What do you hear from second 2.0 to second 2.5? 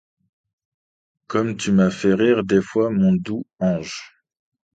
rire